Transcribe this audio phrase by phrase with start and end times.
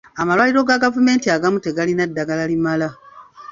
[0.21, 2.89] Amalwaliro ga gavumenti agamu tegalina ddagala limala.